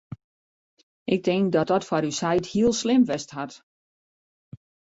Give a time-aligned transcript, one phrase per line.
[1.03, 3.53] Ik tink dat dat foar ús heit heel slim west hat.